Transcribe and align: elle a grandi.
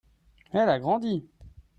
elle 0.51 0.67
a 0.67 0.79
grandi. 0.79 1.27